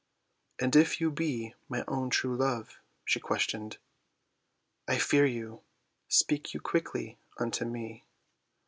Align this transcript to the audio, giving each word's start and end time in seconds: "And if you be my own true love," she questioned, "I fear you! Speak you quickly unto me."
"And 0.57 0.75
if 0.75 0.99
you 0.99 1.11
be 1.11 1.53
my 1.69 1.83
own 1.87 2.09
true 2.09 2.35
love," 2.35 2.79
she 3.05 3.19
questioned, 3.19 3.77
"I 4.87 4.97
fear 4.97 5.27
you! 5.27 5.61
Speak 6.07 6.55
you 6.55 6.59
quickly 6.59 7.19
unto 7.37 7.65
me." 7.65 8.03